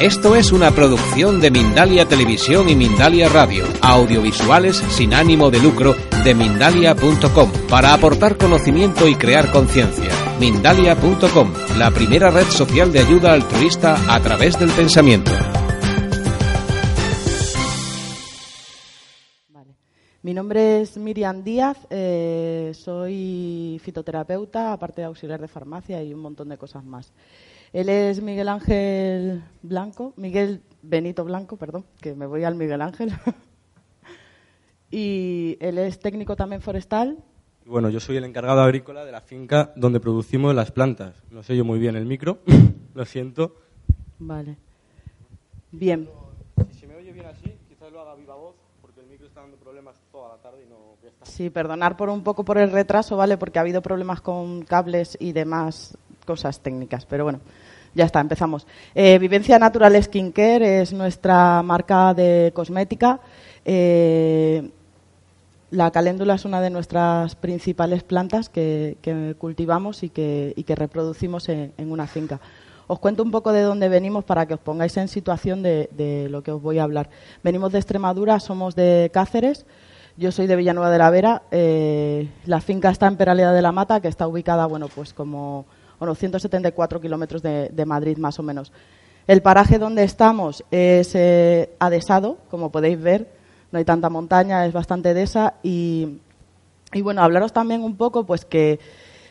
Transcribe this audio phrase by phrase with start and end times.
[0.00, 5.94] Esto es una producción de Mindalia Televisión y Mindalia Radio, audiovisuales sin ánimo de lucro
[6.22, 10.10] de mindalia.com, para aportar conocimiento y crear conciencia.
[10.38, 15.30] Mindalia.com, la primera red social de ayuda altruista a través del pensamiento.
[20.20, 26.20] Mi nombre es Miriam Díaz, eh, soy fitoterapeuta, aparte de auxiliar de farmacia y un
[26.20, 27.14] montón de cosas más.
[27.72, 33.12] Él es Miguel Ángel Blanco, Miguel Benito Blanco, perdón, que me voy al Miguel Ángel.
[34.90, 37.18] y él es técnico también forestal.
[37.64, 41.22] Bueno, yo soy el encargado agrícola de la finca donde producimos las plantas.
[41.30, 42.38] No sé yo muy bien el micro,
[42.94, 43.56] lo siento.
[44.18, 44.56] Vale.
[45.72, 46.08] Bien.
[46.70, 49.40] Si se me oye bien así, quizás lo haga viva voz, porque el micro está
[49.40, 50.96] dando problemas toda la tarde y no...
[51.22, 53.36] Sí, perdonar por un poco por el retraso, ¿vale?
[53.36, 57.40] Porque ha habido problemas con cables y demás cosas técnicas, pero bueno,
[57.96, 58.66] ya está, empezamos.
[58.94, 63.20] Eh, Vivencia Natural Skincare es nuestra marca de cosmética.
[63.64, 64.70] Eh,
[65.70, 68.98] la caléndula es una de nuestras principales plantas que,
[69.38, 72.38] cultivamos y que, reproducimos en, una finca.
[72.86, 76.42] Os cuento un poco de dónde venimos para que os pongáis en situación de, lo
[76.42, 77.08] que os voy a hablar.
[77.42, 79.64] Venimos de Extremadura, somos de Cáceres.
[80.18, 81.42] Yo soy de Villanueva de la Vera.
[81.50, 85.66] Eh, la finca está en Peraleda de la Mata, que está ubicada, bueno, pues como
[86.00, 88.72] unos 174 kilómetros de, Madrid más o menos.
[89.26, 93.28] El paraje donde estamos es eh, adesado, como podéis ver,
[93.72, 96.20] no hay tanta montaña, es bastante desa y,
[96.92, 98.78] y bueno, hablaros también un poco pues que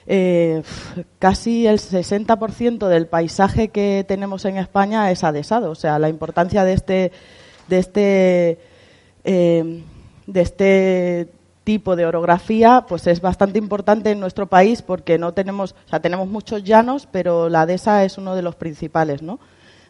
[0.07, 0.61] eh,
[1.17, 6.63] casi el 60% del paisaje que tenemos en España es adesado, o sea, la importancia
[6.63, 7.11] de este
[7.67, 8.59] de este
[9.23, 9.83] eh,
[10.27, 11.29] de este
[11.65, 15.99] tipo de orografía pues es bastante importante en nuestro país porque no tenemos, o sea,
[15.99, 19.39] tenemos muchos llanos, pero la dehesa es uno de los principales, ¿no?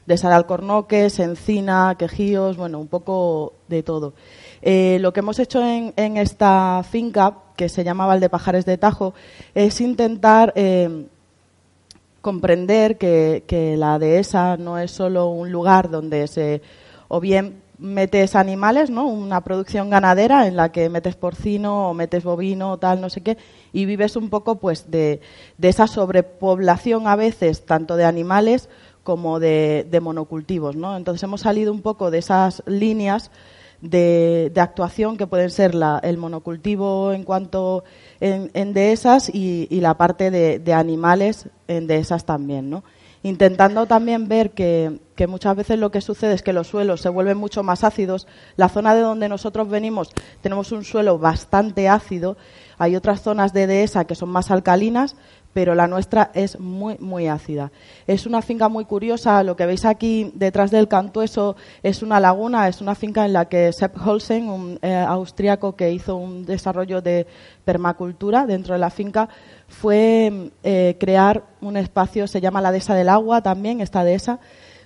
[0.08, 4.14] Dehesa de Alcornoques, Encina, Quejíos, bueno, un poco de todo.
[4.62, 9.14] Eh, lo que hemos hecho en, esta finca, que se llama Valdepajares de Tajo,
[9.54, 11.08] es intentar eh,
[12.22, 16.62] comprender que, que la dehesa no es solo un lugar donde se,
[17.08, 19.08] o bien metes animales, ¿no?
[19.08, 23.38] Una producción ganadera en la que metes porcino o metes bovino tal, no sé qué,
[23.74, 25.22] y vives un poco pues de,
[25.62, 28.70] esa sobrepoblación a veces tanto de animales
[29.04, 30.98] como de, monocultivos, ¿no?
[30.98, 33.32] Entonces hemos salido un poco de esas líneas
[33.82, 37.84] de, actuación que pueden ser la, el monocultivo en cuanto
[38.20, 42.84] en, dehesas y, y, la parte de, de animales en dehesas también, ¿no?
[43.26, 47.40] Intentando también ver que, muchas veces lo que sucede es que los suelos se vuelven
[47.40, 48.28] mucho más ácidos.
[48.56, 52.38] La zona de donde nosotros venimos tenemos un suelo bastante ácido.
[52.78, 55.16] Hay otras zonas de dehesa que son más alcalinas,
[55.56, 57.72] pero la nuestra es muy, muy ácida.
[58.08, 59.42] Es una finca muy curiosa.
[59.42, 63.46] Lo que veis aquí detrás del cantueso es una laguna, es una finca en la
[63.46, 67.26] que Sepp Holsen, un eh, austríaco que hizo un desarrollo de
[67.64, 69.30] permacultura dentro de la finca,
[69.70, 74.42] fue eh, crear un espacio, se llama la dehesa del agua también, esta dehesa,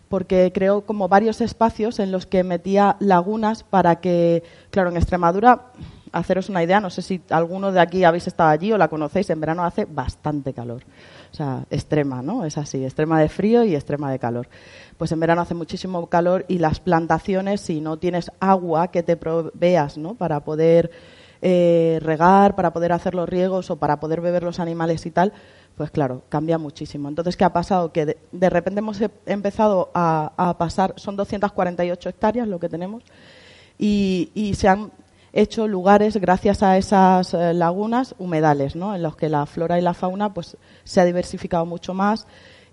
[0.08, 5.72] porque creó como varios espacios en los que metía lagunas para que, claro, en Extremadura,
[6.12, 9.30] haceros una idea, no sé si alguno de aquí habéis estado allí o la conocéis,
[9.30, 10.84] en verano hace bastante calor.
[11.32, 12.46] O sea, extrema, ¿no?
[12.46, 14.48] Es así, extrema de frío y extrema de calor.
[14.98, 19.16] Pues en verano hace muchísimo calor y las plantaciones, si no tienes agua que te
[19.16, 20.16] proveas, ¿no?
[20.16, 20.92] Para poder
[21.42, 25.32] eh, regar, para poder hacer los riegos o para poder beber los animales y tal,
[25.80, 27.08] pues claro, cambia muchísimo.
[27.08, 27.94] Entonces, ¿qué ha pasado?
[27.94, 33.04] Que de, repente hemos empezado a, pasar, son 248 hectáreas lo que tenemos,
[33.78, 34.92] y, se han
[35.34, 38.96] hecho lugares, gracias a esas eh, lagunas, humedales, ¿no?
[38.96, 42.28] en los que la flora y la fauna pues, se ha diversificado mucho más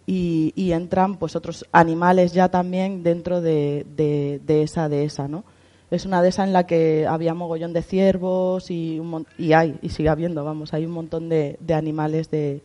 [0.07, 5.29] y, entran pues, otros animales ya también dentro de, de, de esa dehesa.
[5.29, 5.45] ¿no?
[5.91, 9.01] es una de esas en la que había mogollón de ciervos y,
[9.39, 12.63] y hay, y sigue habiendo, vamos, hay un montón de, animales de,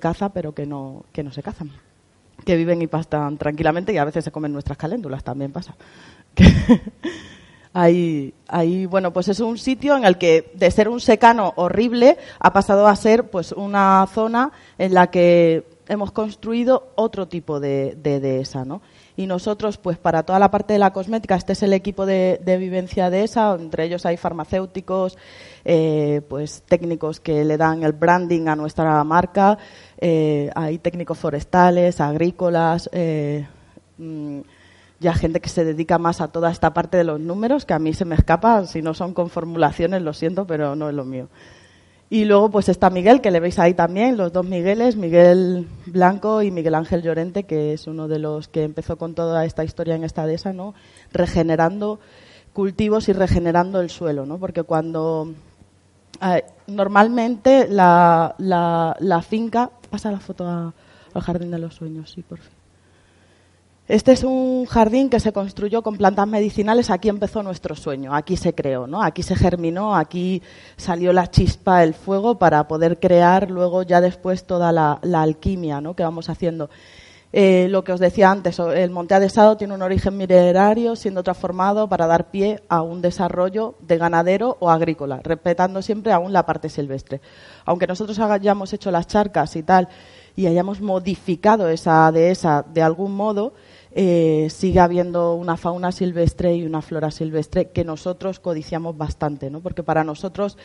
[0.00, 1.70] caza, pero que no, que no se cazan,
[2.46, 5.76] que viven y pastan tranquilamente y a veces se comen nuestras caléndulas, también pasa.
[7.72, 12.18] ahí, ahí, bueno, pues es un sitio en el que de ser un secano horrible
[12.38, 17.96] ha pasado a ser pues una zona en la que hemos construido otro tipo de,
[18.02, 18.82] de dehesa, ¿no?
[19.16, 22.40] y nosotros, pues para toda la parte de la cosmética, este es el equipo de,
[22.58, 25.18] vivencia de esa, entre ellos hay farmacéuticos,
[25.64, 29.58] eh, pues técnicos que le dan el branding a nuestra marca,
[29.98, 33.46] eh, hay técnicos forestales, agrícolas, eh,
[33.98, 34.40] mm,
[35.02, 37.78] ya gente que se dedica más a toda esta parte de los números, que a
[37.78, 41.04] mí se me escapa, si no son con formulaciones, lo siento, pero no es lo
[41.04, 41.28] mío.
[42.08, 46.42] Y luego pues está Miguel, que le veis ahí también, los dos Migueles, Miguel Blanco
[46.42, 49.94] y Miguel Ángel Llorente, que es uno de los que empezó con toda esta historia
[49.94, 50.74] en esta dehesa, ¿no?
[51.10, 52.00] Regenerando
[52.52, 54.38] cultivos y regenerando el suelo, ¿no?
[54.38, 55.32] Porque cuando
[56.66, 62.61] normalmente la, la, finca pasa la foto al jardín de los sueños, sí, por fin.
[63.92, 66.88] Este es un jardín que se construyó con plantas medicinales.
[66.88, 69.02] Aquí empezó nuestro sueño, aquí se creó, ¿no?
[69.02, 70.40] Aquí se germinó, aquí
[70.78, 75.94] salió la chispa, el fuego para poder crear luego ya después toda la, alquimia, ¿no?
[75.94, 76.70] Que vamos haciendo.
[77.34, 81.86] Eh, lo que os decía antes, el monte adesado tiene un origen minerario, siendo transformado
[81.86, 86.70] para dar pie a un desarrollo de ganadero o agrícola, respetando siempre aún la parte
[86.70, 87.20] silvestre.
[87.66, 89.88] Aunque nosotros hayamos hecho las charcas y tal,
[90.34, 93.52] y hayamos modificado esa dehesa de algún modo,
[93.94, 99.60] eh, sigue habiendo una fauna silvestre y una flora silvestre que nosotros codiciamos bastante, ¿no?
[99.60, 100.56] Porque para nosotros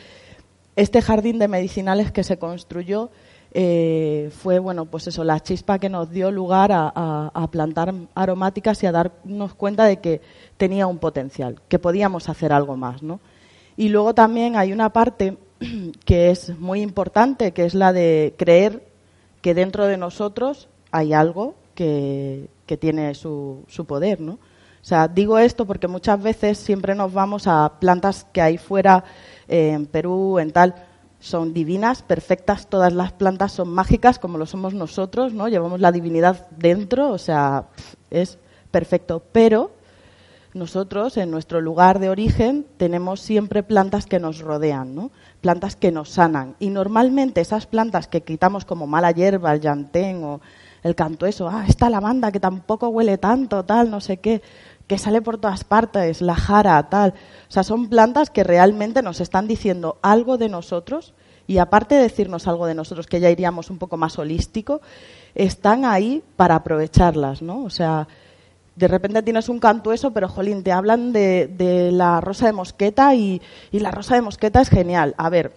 [0.76, 3.10] este jardín de medicinales que se construyó
[3.52, 8.86] eh, fue, bueno, pues eso, la chispa que nos dio lugar a, plantar aromáticas y
[8.86, 10.20] a darnos cuenta de que
[10.56, 13.20] tenía un potencial, que podíamos hacer algo más, ¿no?
[13.76, 15.38] Y luego también hay una parte
[16.04, 18.84] que es muy importante, que es la de creer
[19.40, 24.32] que dentro de nosotros hay algo que, tiene su, su poder, ¿no?
[24.32, 29.04] O sea, digo esto porque muchas veces siempre nos vamos a plantas que hay fuera,
[29.46, 30.74] eh, en Perú, en tal,
[31.20, 35.48] son divinas, perfectas, todas las plantas son mágicas como lo somos nosotros, ¿no?
[35.48, 37.66] Llevamos la divinidad dentro, o sea,
[38.10, 38.38] es
[38.70, 39.22] perfecto.
[39.32, 39.72] Pero
[40.54, 45.10] nosotros, en nuestro lugar de origen, tenemos siempre plantas que nos rodean, ¿no?
[45.40, 46.56] Plantas que nos sanan.
[46.58, 50.40] Y normalmente esas plantas que quitamos como mala hierba, el llantén o
[50.82, 54.42] el canto eso, ah, esta lavanda que tampoco huele tanto, tal, no sé qué,
[54.86, 57.14] que sale por todas partes, la jara, tal.
[57.48, 61.14] O sea, son plantas que realmente nos están diciendo algo de nosotros
[61.46, 64.80] y aparte de decirnos algo de nosotros, que ya iríamos un poco más holístico,
[65.34, 67.64] están ahí para aprovecharlas, ¿no?
[67.64, 68.06] O sea,
[68.76, 72.52] de repente tienes un canto eso, pero jolín, te hablan de, de la rosa de
[72.52, 73.42] mosqueta y,
[73.72, 75.14] y la rosa de mosqueta es genial.
[75.18, 75.52] A ver,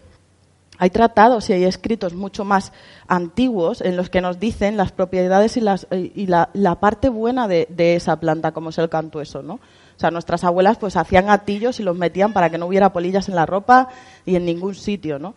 [0.81, 2.73] hay tratados y hay escritos mucho más
[3.07, 7.67] antiguos en los que nos dicen las propiedades y, las, y la, parte buena de,
[7.77, 9.53] esa planta, como es el cantueso, ¿no?
[9.53, 13.29] O sea, nuestras abuelas pues hacían atillos y los metían para que no hubiera polillas
[13.29, 13.89] en la ropa
[14.25, 15.35] y en ningún sitio, ¿no?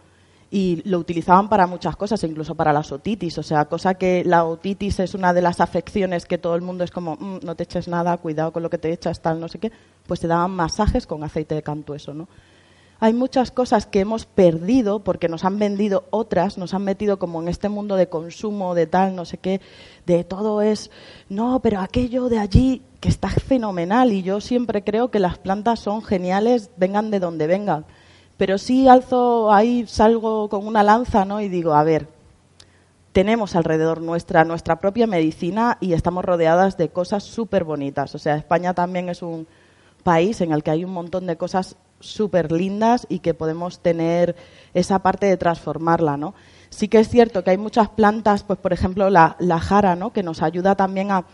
[0.51, 3.37] Y lo utilizaban para muchas cosas, incluso para la otitis.
[3.37, 6.85] O sea, cosa que la otitis es una de las afecciones que todo el mundo
[6.85, 9.49] es como, mm, no te eches nada, cuidado con lo que te echas, tal, no
[9.49, 9.71] sé qué.
[10.07, 12.29] Pues te daban masajes con aceite de cantueso, ¿no?
[13.05, 17.43] Hay muchas cosas que hemos perdido porque nos han vendido otras, nos han metido como
[17.43, 19.61] en este mundo de consumo, de tal, no sé qué,
[20.07, 20.91] de todo es,
[21.29, 25.81] no, pero aquello de allí que está fenomenal y yo siempre creo que las plantas
[25.81, 27.85] son geniales, vengan de donde vengan.
[28.39, 31.43] Pero sí alzo ahí, salgo con una lanza, ¿no?
[31.43, 32.09] Y digo, a ver,
[33.13, 38.15] tenemos alrededor nuestra, nuestra propia medicina y estamos rodeadas de cosas súper bonitas.
[38.15, 39.47] O sea, España también es un
[40.03, 44.37] país en el que hay un montón de cosas súper lindas y que podemos tener
[44.75, 46.35] esa parte de transformarla, ¿no?
[46.71, 50.13] Sí que es cierto que hay muchas plantas, pues por ejemplo la, jara, ¿no?
[50.13, 51.25] Que nos ayuda también a,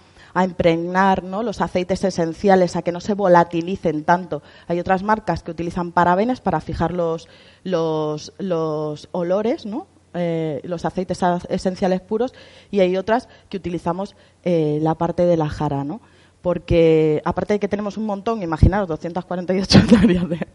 [0.45, 1.43] impregnar ¿no?
[1.43, 4.43] los aceites esenciales, a que no se volatilicen tanto.
[4.69, 7.29] Hay otras marcas que utilizan parabenes para fijar los,
[7.65, 9.89] los, los olores, ¿no?
[10.13, 12.35] Eh, los aceites esenciales puros,
[12.73, 16.01] y hay otras que utilizamos eh, la parte de la jara, ¿no?
[16.43, 20.47] Porque aparte de que tenemos un montón, imaginaros 248 hectáreas de,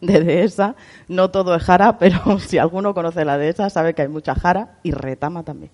[0.00, 0.76] de dehesa,
[1.08, 4.78] no todo es jara, pero si alguno conoce la dehesa sabe que hay mucha jara
[4.82, 5.70] y retama también.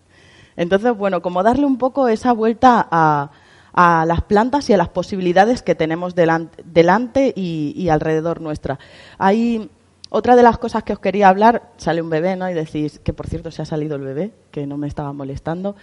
[0.56, 3.30] Entonces, bueno, como darle un poco esa vuelta a,
[3.72, 8.78] a las plantas y a las posibilidades que tenemos delante, delante y, y, alrededor nuestra.
[9.18, 9.70] Hay
[10.10, 12.50] otra de las cosas que os quería hablar, sale un bebé, ¿no?
[12.50, 15.74] Y decís que por cierto se ha salido el bebé, que no me estaba molestando,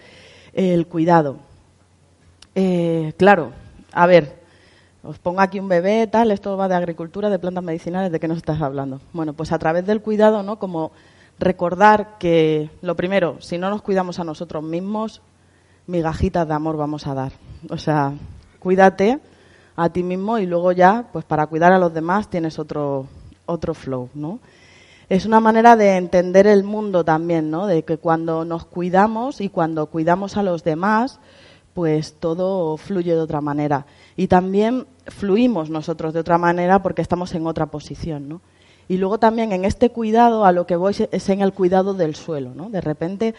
[0.53, 1.37] el cuidado.
[2.61, 3.53] Eh, claro,
[3.93, 4.35] a ver,
[5.01, 8.27] os pongo aquí un bebé, tal, esto va de agricultura, de plantas medicinales, ¿de qué
[8.27, 8.99] nos estás hablando?
[9.13, 10.59] Bueno, pues a través del cuidado, ¿no?
[10.59, 10.91] Como
[11.39, 15.21] recordar que, lo primero, si no nos cuidamos a nosotros mismos,
[15.87, 17.31] migajitas de amor vamos a dar.
[17.69, 18.11] O sea,
[18.59, 19.19] cuídate
[19.77, 23.07] a ti mismo y luego ya, pues para cuidar a los demás tienes otro,
[23.45, 24.39] otro flow, ¿no?
[25.07, 27.67] Es una manera de entender el mundo también, ¿no?
[27.67, 31.21] De que cuando nos cuidamos y cuando cuidamos a los demás,
[31.79, 33.85] pues todo fluye de otra manera.
[34.17, 38.41] Y también fluimos nosotros de otra manera porque estamos en otra posición, ¿no?
[38.89, 42.15] Y luego también en este cuidado, a lo que voy es en el cuidado del
[42.15, 42.69] suelo, ¿no?
[42.69, 43.33] De repente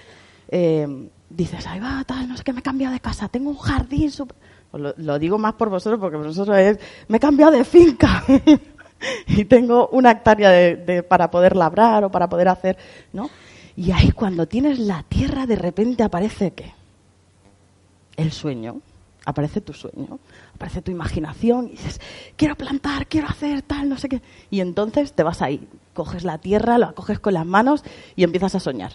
[0.49, 3.59] eh, dices, ay va, tal, no sé qué, me he cambiado de casa, tengo un
[3.59, 4.35] jardín super...
[4.73, 6.78] Lo, lo, digo más por vosotros porque vosotros es,
[7.09, 8.25] me he cambiado de finca.
[9.26, 12.78] y tengo una hectárea de, para poder labrar o para poder hacer,
[13.12, 13.28] ¿no?
[13.76, 16.79] Y ahí cuando tienes la tierra de repente aparece qué?
[18.17, 18.81] El sueño,
[19.25, 20.19] aparece tu sueño,
[20.55, 22.00] aparece tu imaginación y dices,
[22.37, 24.23] quiero plantar, quiero hacer tal, no sé qué.
[24.50, 27.85] Y entonces te vas ahí, coges la tierra, la coges con las manos
[28.17, 28.93] y empiezas a soñar.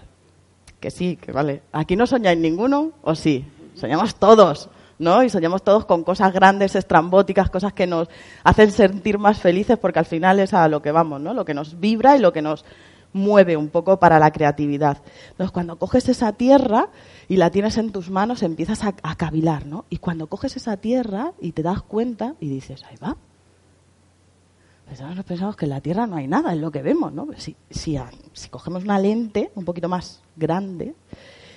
[0.80, 1.64] Que sí, que vale.
[1.72, 3.46] Aquí no soñáis ninguno, o sí,
[3.76, 4.70] soñamos todos.
[4.98, 5.24] ¿no?
[5.24, 8.08] Y soñamos todos con cosas grandes, estrambóticas, cosas que nos
[8.44, 11.34] hacen sentir más felices porque al final es a lo que vamos, ¿no?
[11.34, 12.66] Lo que nos vibra y lo que nos
[13.16, 14.98] mueve un poco para la creatividad.
[15.32, 16.90] Entonces, cuando coges esa tierra
[17.30, 19.86] y la tienes en tus manos, empiezas a, cavilar, ¿no?
[19.90, 23.16] Y cuando coges esa tierra y te das cuenta y dices, ahí va.
[24.86, 27.28] Pensamos, pensamos que en la Tierra no hay nada, es lo que vemos, ¿no?
[27.38, 27.98] Si, si,
[28.34, 30.94] si cogemos una lente un poquito más grande,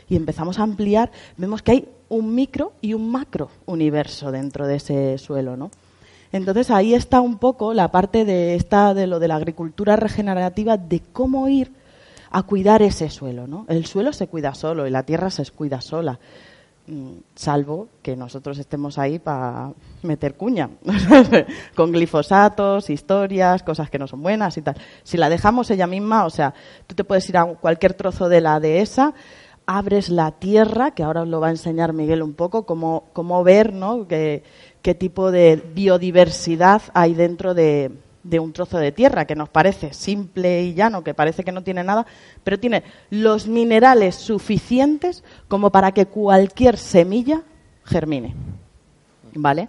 [0.08, 4.76] y empezamos a ampliar, vemos que hay un micro y un macro universo dentro de
[4.76, 5.70] ese suelo, ¿no?
[6.32, 10.76] Entonces ahí está un poco la parte de esta de lo de la agricultura regenerativa
[10.76, 11.72] de cómo ir
[12.30, 13.64] a cuidar ese suelo, ¿no?
[13.68, 16.18] El suelo se cuida solo y la tierra se cuida sola,
[16.86, 20.68] mm, salvo que nosotros estemos ahí para meter cuña,
[21.74, 24.76] con glifosatos, historias, cosas que no son buenas y tal.
[25.02, 26.52] Si la dejamos ella misma, o sea,
[26.86, 29.14] tú te puedes ir a cualquier trozo de la dehesa,
[29.68, 33.44] abres la tierra, que ahora os lo va a enseñar Miguel un poco, cómo, cómo
[33.44, 34.08] ver ¿no?
[34.08, 34.42] qué,
[34.98, 37.92] tipo de biodiversidad hay dentro de,
[38.40, 41.84] un trozo de tierra, que nos parece simple y llano, que parece que no tiene
[41.84, 42.06] nada,
[42.44, 47.42] pero tiene los minerales suficientes como para que cualquier semilla
[47.84, 48.34] germine.
[49.34, 49.68] ¿Vale?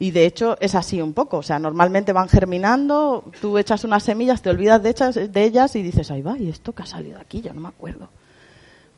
[0.00, 1.36] Y de hecho es así un poco.
[1.36, 5.82] O sea, normalmente van germinando, tú echas unas semillas, te olvidas de, de ellas y
[5.84, 7.40] dices, ay va, ¿y esto que ha salido aquí?
[7.40, 8.08] Yo no me acuerdo.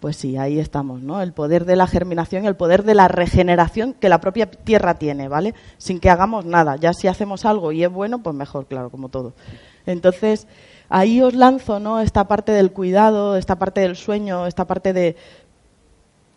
[0.01, 1.21] Pues sí, ahí estamos, ¿no?
[1.21, 5.29] El poder de la germinación, el poder de la regeneración que la propia tierra tiene,
[5.29, 5.55] ¿vale?
[5.77, 6.77] Sin que hagamos nada.
[6.77, 9.35] Ya si hacemos algo y es bueno, pues mejor, claro, como todo.
[9.85, 10.47] Entonces,
[10.89, 12.01] ahí os lanzo, ¿no?
[12.01, 15.17] Esta parte del cuidado, esta parte del sueño, esta parte de,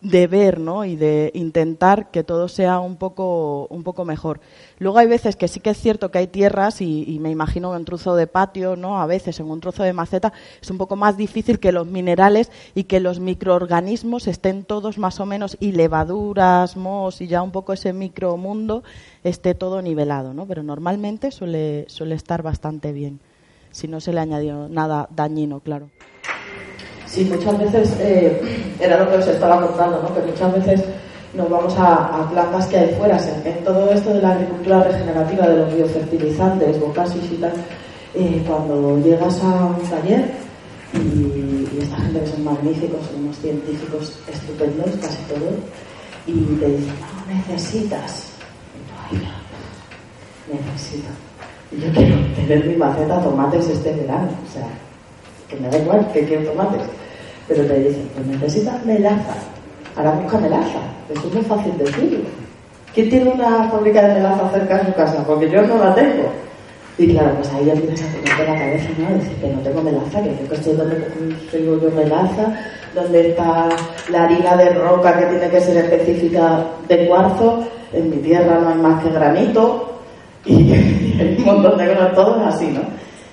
[0.04, 0.84] de ver ¿no?
[0.84, 4.38] y de intentar que todo sea un poco, un poco mejor.
[4.78, 7.80] Luego hay veces que sí que es cierto que hay tierras y, me imagino en
[7.80, 9.00] un trozo de patio, ¿no?
[9.00, 12.52] a veces en un trozo de maceta, es un poco más difícil que los minerales
[12.74, 17.50] y que los microorganismos estén todos más o menos, y levaduras, mos y ya un
[17.50, 18.84] poco ese micromundo
[19.24, 20.46] esté todo nivelado, ¿no?
[20.46, 23.20] pero normalmente suele, suele estar bastante bien,
[23.70, 25.88] si no se le añadió nada dañino, claro.
[27.14, 28.40] Sí, muchas veces, eh,
[28.80, 30.12] era lo que os estaba contando, ¿no?
[30.12, 30.84] que muchas veces
[31.32, 33.16] nos vamos a, plantas que hay fuera.
[33.44, 37.52] En, todo esto de la agricultura regenerativa, de los biofertilizantes, bocasis y tal,
[38.14, 40.28] eh, cuando llegas a un taller
[40.94, 45.54] y, esta gente que son magníficos, son unos científicos estupendos, casi todos,
[46.26, 48.32] y te dicen, no, necesitas.
[49.08, 49.22] Ay,
[50.52, 51.10] necesito.
[51.70, 54.66] Y yo quiero tener mi maceta tomates este verano, o sea,
[55.48, 56.82] que me da igual que quiero tomates
[57.48, 59.34] pero te dicen, pues necesitas melaza.
[59.96, 60.78] Ahora busca melaza.
[61.10, 62.20] Eso es muy fácil decirlo.
[62.94, 65.24] ¿Quién tiene una fábrica de melaza cerca de su casa?
[65.26, 66.30] Porque yo no la tengo.
[66.96, 69.16] Y claro, pues ahí ya tienes a ponerte la cabeza, ¿no?
[69.16, 70.96] Decir que no tengo melaza, que tengo que estoy donde
[71.50, 72.54] tengo yo melaza,
[72.94, 73.68] donde está
[74.10, 78.68] la harina de roca que tiene que ser específica de cuarzo, en mi tierra no
[78.68, 79.98] hay más que granito,
[80.44, 82.82] y, hay un montón de cosas, todo así, ¿no?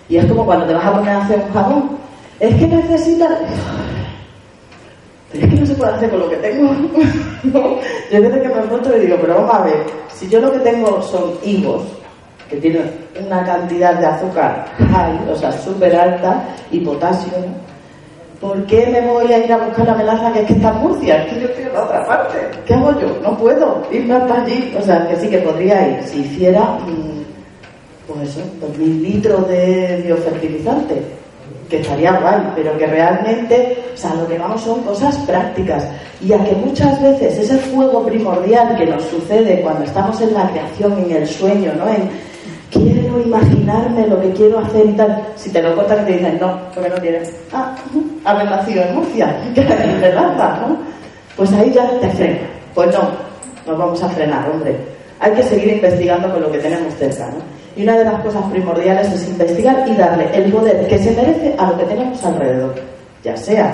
[0.10, 1.90] Y es como cuando te vas a poner a hacer un jabón,
[2.40, 3.32] es que necesitas
[5.34, 6.72] es que no se puede hacer con lo que tengo.
[8.12, 10.60] Yo desde que me encuentro y digo, pero vamos a ver, si yo lo que
[10.60, 11.84] tengo son higos,
[12.50, 12.92] que tienen
[13.26, 17.32] una cantidad de azúcar high, o sea, súper alta, y potasio,
[18.42, 20.78] ¿por qué me voy a ir a buscar la melaza que es que está en
[20.78, 21.24] Murcia?
[21.24, 22.38] Es que yo estoy en la otra parte.
[22.66, 23.18] ¿Qué hago yo?
[23.24, 24.76] No puedo irme hasta allí.
[24.78, 26.04] O sea, que sí que podría ir.
[26.04, 27.24] Si hiciera, mm,
[28.08, 31.21] pues eso, 2.000 litros de biofertilizante
[31.72, 35.88] que estaría guay, pero que realmente, o sea, lo que vamos son cosas prácticas.
[36.22, 40.50] Y a que muchas veces ese fuego primordial que nos sucede cuando estamos en la
[40.50, 41.88] creación, en el sueño, ¿no?
[41.88, 42.10] En
[42.70, 45.28] quiero imaginarme lo que quiero hacer y tal.
[45.38, 47.34] Si te lo cuentan y te dicen, no, porque no tienes.
[47.54, 47.74] Ah,
[48.26, 50.78] haber nacido en Murcia, que te ¿no?
[51.38, 52.40] Pues ahí ya te frena.
[52.76, 53.10] Pues no,
[53.66, 54.76] nos vamos a frenar, hombre.
[55.22, 57.61] Hay que seguir investigando con lo que tenemos cerca, ¿no?
[57.76, 61.56] Y una de las cosas primordiales es investigar y darle el poder que se merece
[61.58, 62.76] a lo que tenemos alrededor,
[63.24, 63.74] ya sea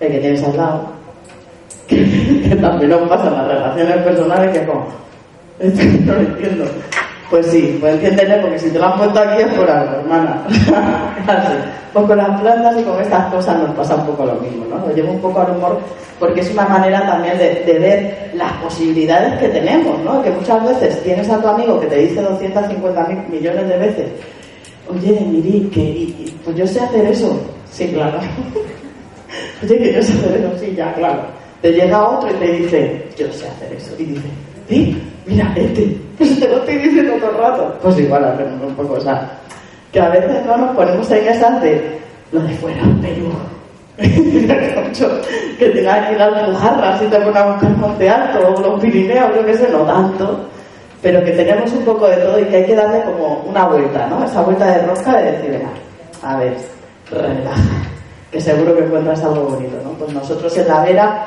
[0.00, 0.88] el que tienes al lado,
[1.86, 4.86] que, también nos pasa en las relaciones personales que como,
[6.04, 6.64] no lo entiendo.
[7.32, 10.44] Pues sí, pues entiéndele porque si te lo han puesto aquí es por algo, hermana.
[11.92, 14.86] pues con las plantas y con estas cosas nos pasa un poco lo mismo, ¿no?
[14.86, 15.80] Lo llevo un poco al humor
[16.20, 20.22] porque es una manera también de, ver las posibilidades que tenemos, ¿no?
[20.22, 24.06] Que muchas veces tienes a tu amigo que te dice 250 mil millones de veces
[24.88, 27.40] oye, Miri, que pues yo sé hacer eso.
[27.70, 28.18] Sí, claro.
[29.62, 31.22] oye, que yo sé hacer eso, sí, ya, claro.
[31.60, 33.94] Te llega otro y te dice, yo sé hacer eso.
[33.98, 34.28] Y dice,
[34.72, 37.78] sí, mira, este, pues te lo estoy diciendo todo el rato.
[37.82, 39.30] Pues igual hacemos un poco, o sea,
[39.92, 41.98] que a veces no nos ponemos en esas de
[42.32, 43.32] lo de fuera, Perú.
[45.58, 48.60] que tenga que ir a las Alpujarras y te pones a buscar Monte Alto o
[48.60, 50.48] los Pirineos, yo qué sé, no tanto
[51.02, 54.06] pero que tenemos un poco de todo y que hay que darle como una vuelta,
[54.06, 54.24] ¿no?
[54.24, 55.70] Esa vuelta de rosca de decir, venga,
[56.22, 56.56] a ver,
[57.10, 57.82] relaja,
[58.30, 59.90] que seguro que encuentras algo bonito, ¿no?
[59.94, 61.26] Pues nosotros en la Vera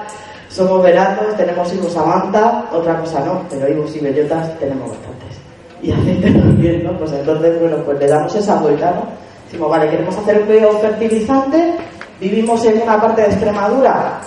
[0.55, 5.37] somos veranos, tenemos hijos amanta, otra cosa no, pero hijos y bellotas tenemos bastantes.
[5.81, 6.97] Y aceite también, ¿no?
[6.97, 9.03] Pues entonces, bueno, pues le damos esa vuelta, ¿no?
[9.45, 11.75] Decimos, vale, queremos hacer un fertilizante,
[12.21, 14.21] vivimos en una parte de Extremadura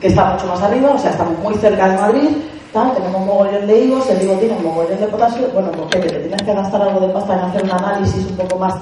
[0.00, 2.28] que está mucho más arriba, o sea, estamos muy cerca de Madrid,
[2.72, 6.08] tenemos un mogollón de higos, el higo tiene un mogollón de potasio, bueno, pues que
[6.08, 8.74] te tienes que gastar algo de pasta en hacer un análisis un poco más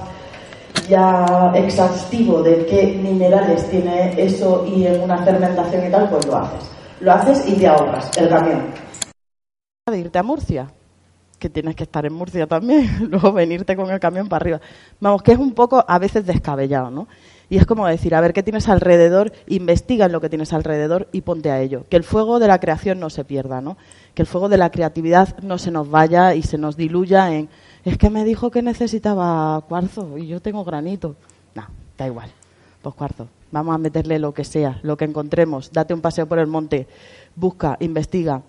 [0.89, 6.37] ya exhaustivo de qué minerales tiene eso y en una fermentación y tal, pues lo
[6.37, 6.76] haces.
[7.01, 8.65] Lo haces y te ahorras el camión.
[9.87, 10.69] De irte a Murcia,
[11.39, 14.61] que tienes que estar en Murcia también, luego venirte con el camión para arriba.
[15.01, 17.07] Vamos, que es un poco a veces descabellado, ¿no?
[17.49, 21.09] Y es como decir, a ver qué tienes alrededor, investiga en lo que tienes alrededor
[21.13, 21.85] y ponte a ello.
[21.89, 23.77] Que el fuego de la creación no se pierda, ¿no?
[24.15, 27.49] Que el fuego de la creatividad no se nos vaya y se nos diluya en,
[27.85, 31.15] es que me dijo que necesitaba cuarzo y yo tengo granito.
[31.55, 32.31] No, da igual.
[32.83, 33.29] Pues cuarzo.
[33.51, 35.73] Vamos a meterle lo que sea, lo que encontremos.
[35.73, 36.87] Date un paseo por el monte.
[37.35, 38.43] Busca, investiga.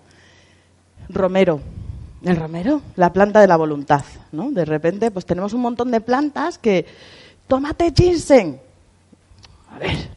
[1.08, 1.60] Romero,
[2.22, 4.50] el romero, la planta de la voluntad, ¿no?
[4.50, 6.84] De repente, pues tenemos un montón de plantas que,
[7.46, 8.58] tómate ginseng,
[9.74, 10.08] a ver,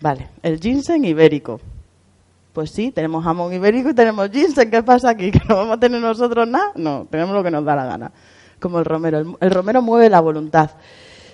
[0.00, 1.60] vale, el ginseng ibérico.
[2.52, 4.70] Pues sí, tenemos jamón ibérico y tenemos ginseng.
[4.70, 5.30] ¿Qué pasa aquí?
[5.30, 6.72] ¿Que no vamos a tener nosotros nada?
[6.74, 8.12] No, tenemos lo que nos da la gana.
[8.58, 9.38] Como el romero.
[9.40, 10.70] El, romero mueve la voluntad.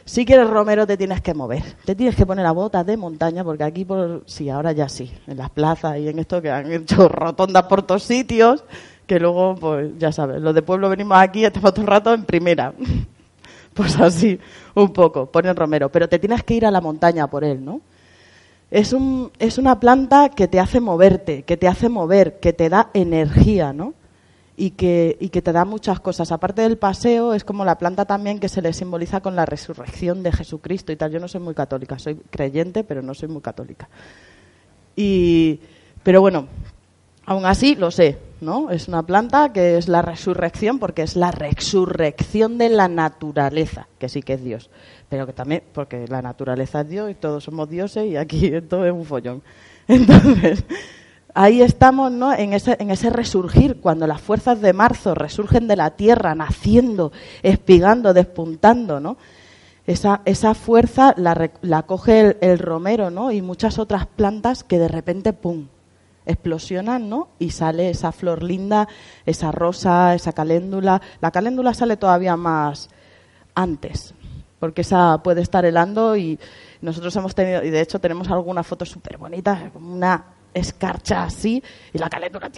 [0.06, 1.64] Si quieres romero te tienes que mover.
[1.84, 5.12] Te tienes que poner la bota de montaña porque aquí, por, sí, ahora ya sí.
[5.26, 8.62] En las plazas y en esto que han hecho rotondas por todos sitios,
[9.04, 12.14] que luego, pues ya sabes, los de pueblo venimos aquí y estamos todo el rato
[12.14, 12.72] en primera.
[13.74, 14.40] Pues así,
[14.74, 15.90] un poco, pone romero.
[15.90, 17.82] Pero te tienes que ir a la montaña por él, ¿no?
[18.70, 22.70] Es, un, es una planta que te hace moverte, que te hace mover, que te
[22.70, 23.92] da energía, ¿no?
[24.58, 26.32] Y que, y que te da muchas cosas.
[26.32, 30.22] Aparte del paseo, es como la planta también que se le simboliza con la resurrección
[30.22, 31.10] de Jesucristo y tal.
[31.10, 33.88] Yo no soy muy católica, soy creyente, pero no soy muy católica.
[34.96, 35.60] Y,
[36.02, 36.48] pero bueno,
[37.26, 38.70] aún así lo sé, ¿no?
[38.70, 44.08] Es una planta que es la resurrección porque es la resurrección de la naturaleza, que
[44.08, 44.70] sí que es Dios,
[45.08, 48.84] pero que también porque la naturaleza es Dios y todos somos dioses y aquí esto
[48.86, 49.42] es un follón.
[49.88, 50.64] Entonces,
[51.36, 52.32] ahí estamos, ¿no?
[52.32, 57.12] En ese, en ese resurgir, cuando las fuerzas de marzo resurgen de la tierra, naciendo,
[57.42, 59.18] espigando, despuntando, ¿no?
[59.86, 63.30] Esa, esa fuerza la, la coge el, romero, ¿no?
[63.30, 65.68] Y muchas otras plantas que de repente, ¡pum!,
[66.24, 67.28] explosionan, ¿no?
[67.38, 68.88] Y sale esa flor linda,
[69.26, 71.02] esa rosa, esa caléndula.
[71.20, 72.88] La caléndula sale todavía más
[73.54, 74.14] antes,
[74.58, 76.40] porque esa puede estar helando y
[76.80, 81.98] nosotros hemos tenido, y de hecho tenemos algunas fotos súper bonitas, una escarcha así, y
[81.98, 82.50] la caléndula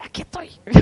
[0.00, 0.50] aquí estoy.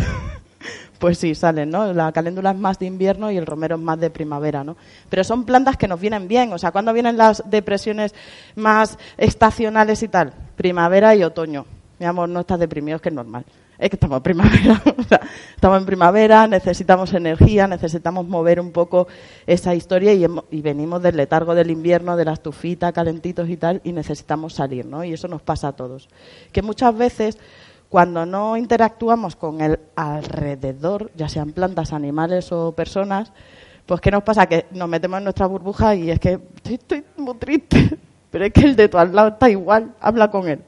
[0.99, 1.93] pues sí, salen, ¿no?
[1.93, 4.77] La caléndula es más de invierno y el romero es más de primavera, ¿no?
[5.11, 8.15] Pero son plantas que nos vienen bien, o sea, ¿cuándo vienen las depresiones
[8.55, 10.33] más estacionales y tal?
[10.57, 11.67] Primavera y otoño
[11.99, 13.45] mi amor, no estás deprimido, es que es normal.
[13.85, 14.83] Es que estamos en primavera.
[15.55, 19.09] estamos en primavera, necesitamos energía, necesitamos mover un poco
[19.47, 23.93] esa historia y, venimos del letargo del invierno, de la estufita, calentitos y tal, y
[23.93, 25.05] necesitamos salir, ¿no?
[25.05, 26.09] Y eso nos pasa a todos.
[26.51, 27.37] Que muchas veces
[27.91, 33.35] cuando no interactuamos con el alrededor, ya sean plantas, animales o personas,
[33.85, 34.47] pues ¿qué nos pasa?
[34.47, 37.99] Que nos metemos en nuestra burbuja y es que estoy muy triste,
[38.31, 40.61] pero es que el de tu al lado está igual, habla con él.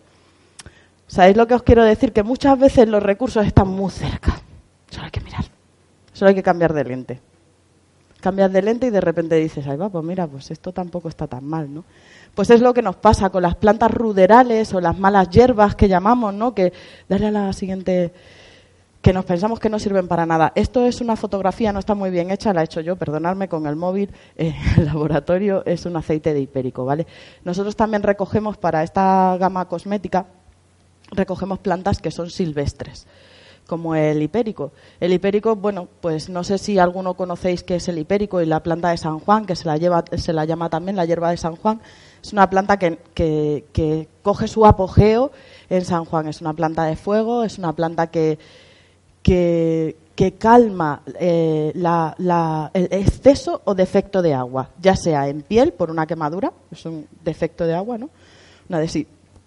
[1.06, 2.12] ¿Sabéis lo que os quiero decir?
[2.12, 4.40] Que muchas veces los recursos están muy cerca.
[4.90, 5.44] Solo hay que mirar.
[6.12, 7.20] Solo hay que cambiar de lente.
[8.20, 11.26] Cambias de lente y de repente dices, ay va, pues mira, pues esto tampoco está
[11.26, 11.84] tan mal, ¿no?
[12.34, 15.88] Pues es lo que nos pasa con las plantas ruderales o las malas hierbas que
[15.88, 16.54] llamamos, ¿no?
[16.54, 16.72] Que,
[17.08, 18.12] dale a la siguiente,
[19.00, 20.52] que nos pensamos que no sirven para nada.
[20.54, 23.66] Esto es una fotografía, no está muy bien hecha, la he hecho yo, perdonadme, con
[23.66, 24.10] el móvil.
[24.36, 27.06] Eh, el laboratorio es un aceite de hipérico, ¿vale?
[27.44, 30.26] Nosotros también recogemos para esta gama cosmética
[31.12, 33.06] recogemos plantas que son silvestres
[33.66, 34.72] como el hipérico.
[35.00, 38.62] El hipérico, bueno, pues no sé si alguno conocéis qué es el hipérico y la
[38.62, 41.36] planta de San Juan, que se la, lleva, se la llama también la hierba de
[41.36, 41.80] San Juan.
[42.22, 45.32] Es una planta que, que, coge su apogeo
[45.68, 46.28] en San Juan.
[46.28, 48.38] Es una planta de fuego, es una planta que,
[49.22, 49.96] que,
[50.38, 56.52] calma eh, el exceso o defecto de agua, ya sea en piel por una quemadura,
[56.70, 58.10] es un defecto de agua, ¿no?
[58.68, 58.80] una,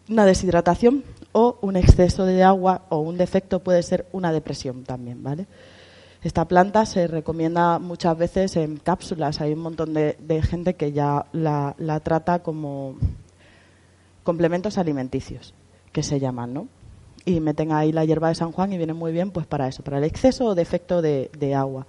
[0.09, 5.21] una deshidratación, o un exceso de agua o un defecto puede ser una depresión también,
[5.23, 5.47] ¿vale?
[6.21, 9.39] Esta planta se recomienda muchas veces en cápsulas.
[9.39, 12.95] Hay un montón de, gente que ya la, trata como
[14.23, 15.53] complementos alimenticios,
[15.93, 16.67] que se llaman, ¿no?
[17.23, 19.83] Y meten ahí la hierba de San Juan y viene muy bien pues para eso,
[19.83, 21.87] para el exceso o defecto de, de agua.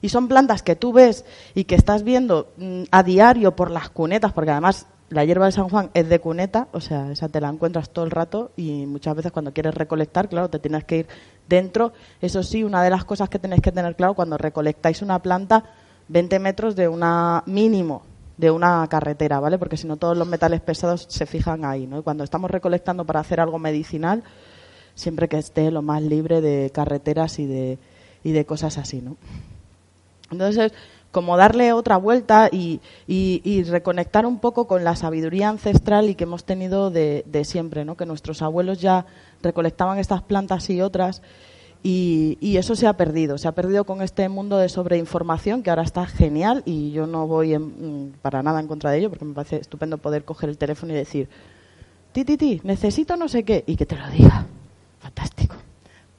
[0.00, 1.24] Y son plantas que tú ves
[1.54, 5.52] y que estás viendo mm, a diario por las cunetas, porque además la hierba de
[5.52, 8.84] San Juan es de cuneta, o sea, esa te la encuentras todo el rato y
[8.86, 11.06] muchas veces cuando quieres recolectar, claro, te tienes que ir
[11.48, 11.92] dentro.
[12.20, 15.64] Eso sí, una de las cosas que tenéis que tener claro cuando recolectáis una planta,
[16.08, 18.02] 20 metros de una mínimo
[18.38, 19.58] de una carretera, ¿vale?
[19.58, 21.98] Porque si no todos los metales pesados se fijan ahí, ¿no?
[21.98, 24.22] Y cuando estamos recolectando para hacer algo medicinal,
[24.94, 27.78] siempre que esté lo más libre de carreteras y de,
[28.22, 29.16] y de cosas así, ¿no?
[30.30, 30.72] Entonces,
[31.18, 32.80] como darle otra vuelta y,
[33.64, 37.96] reconectar un poco con la sabiduría ancestral y que hemos tenido de, siempre, ¿no?
[37.96, 39.04] que nuestros abuelos ya
[39.42, 41.22] recolectaban estas plantas y otras
[41.82, 45.82] y, eso se ha perdido, se ha perdido con este mundo de sobreinformación que ahora
[45.82, 47.58] está genial y yo no voy
[48.22, 50.96] para nada en contra de ello porque me parece estupendo poder coger el teléfono y
[50.96, 51.28] decir,
[52.12, 54.46] ti, ti, ti, necesito no sé qué y que te lo diga.
[55.00, 55.57] Fantástico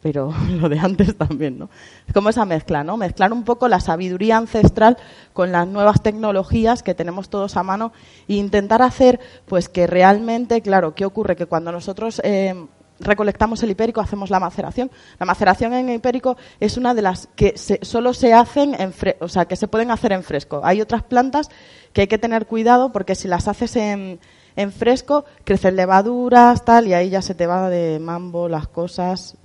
[0.01, 1.69] pero lo de antes también, ¿no?
[2.07, 2.97] Es como esa mezcla, ¿no?
[2.97, 4.97] Mezclar un poco la sabiduría ancestral
[5.33, 7.91] con las nuevas tecnologías que tenemos todos a mano
[8.27, 11.35] e intentar hacer, pues que realmente, claro, ¿qué ocurre?
[11.35, 12.55] Que cuando nosotros eh,
[12.99, 14.91] recolectamos el hipérico, hacemos la maceración.
[15.19, 19.45] La maceración en hipérico es una de las que solo se hacen en o sea,
[19.45, 20.61] que se pueden hacer en fresco.
[20.63, 21.49] Hay otras plantas
[21.93, 24.19] que hay que tener cuidado porque si las haces en
[24.59, 29.37] en fresco crecen levaduras, tal, y ahí ya se te va de mambo las cosas.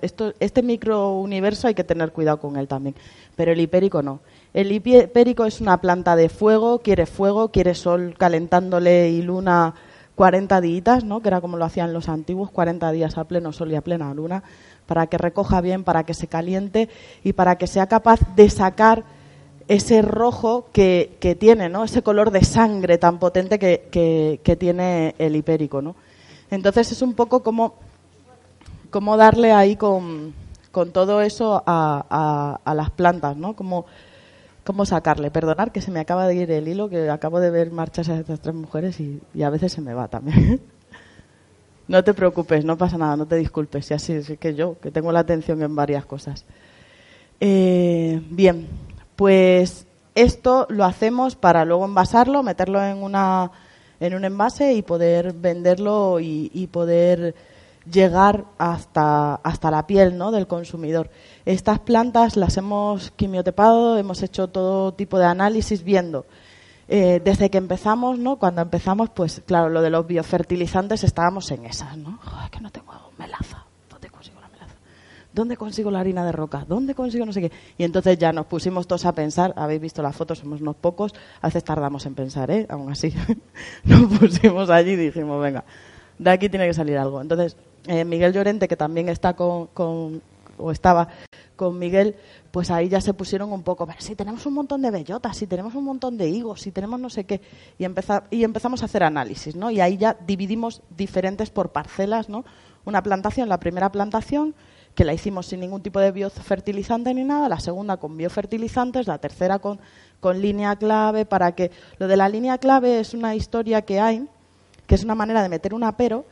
[0.00, 2.94] esto, este microuniverso hay que tener cuidado con él también,
[3.36, 4.20] pero el hipérico no.
[4.54, 9.74] El hipérico es una planta de fuego, quiere fuego, quiere sol calentándole y luna
[10.14, 11.20] 40 días, ¿no?
[11.20, 14.14] que era como lo hacían los antiguos, 40 días a pleno sol y a plena
[14.14, 14.44] luna,
[14.86, 16.88] para que recoja bien, para que se caliente
[17.22, 19.04] y para que sea capaz de sacar
[19.68, 21.84] ese rojo que, que, tiene, ¿no?
[21.84, 23.88] Ese color de sangre tan potente que,
[24.42, 25.96] que, tiene el hipérico, ¿no?
[26.50, 27.74] Entonces es un poco como,
[28.90, 30.34] como darle ahí con,
[30.70, 33.54] con todo eso a, a, las plantas, ¿no?
[33.56, 33.86] Como,
[34.64, 35.30] cómo sacarle.
[35.30, 38.18] Perdonar que se me acaba de ir el hilo, que acabo de ver marchas a
[38.18, 40.60] estas tres mujeres y, a veces se me va también.
[41.88, 43.90] no te preocupes, no pasa nada, no te disculpes.
[43.90, 46.44] Y así es que yo, que tengo la atención en varias cosas.
[47.40, 48.68] Eh, bien,
[49.16, 53.50] pues esto lo hacemos para luego envasarlo, meterlo en, una,
[54.00, 57.34] en un envase y poder venderlo y, poder
[57.90, 60.30] llegar hasta, hasta la piel ¿no?
[60.30, 61.10] del consumidor.
[61.44, 66.26] Estas plantas las hemos quimiotepado, hemos hecho todo tipo de análisis viendo.
[66.86, 68.36] Eh, desde que empezamos, ¿no?
[68.36, 72.20] Cuando empezamos, pues claro, lo de los biofertilizantes estábamos en esas, ¿no?
[72.50, 73.53] Que no tengo melaza.
[75.34, 76.64] ¿Dónde consigo la harina de roca?
[76.66, 77.52] ¿Dónde consigo no sé qué?
[77.76, 81.12] Y entonces ya nos pusimos todos a pensar, habéis visto las fotos, somos unos pocos,
[81.40, 82.66] a veces tardamos en pensar, ¿eh?
[82.70, 83.12] Aún así,
[83.84, 85.64] nos pusimos allí y dijimos, venga,
[86.18, 87.20] de aquí tiene que salir algo.
[87.20, 89.68] Entonces, eh, Miguel Llorente, que también está con,
[90.56, 91.08] o estaba
[91.56, 92.16] con Miguel,
[92.50, 95.46] pues ahí ya se pusieron un poco, ver, si tenemos un montón de bellotas, si
[95.46, 97.40] tenemos un montón de higos, si tenemos no sé qué,
[97.78, 97.84] y,
[98.30, 99.70] y empezamos a hacer análisis, ¿no?
[99.70, 102.44] Y ahí ya dividimos diferentes por parcelas, ¿no?
[102.84, 104.54] Una plantación, la primera plantación,
[104.94, 109.18] que la hicimos sin ningún tipo de biofertilizante ni nada, la segunda con biofertilizantes, la
[109.18, 109.80] tercera con,
[110.20, 114.28] con línea clave, para que lo de la línea clave es una historia que hay,
[114.86, 116.24] que es una manera de meter un apero